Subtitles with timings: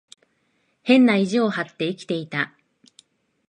[0.81, 2.57] 変な意地を張って生きていた。